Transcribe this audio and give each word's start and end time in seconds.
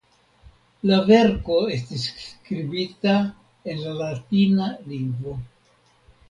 La 0.91 0.95
verko 1.09 1.57
estis 1.75 2.05
skribita 2.21 3.13
en 3.75 3.79
la 3.85 3.95
latina 4.01 4.71
lingvo. 4.95 5.37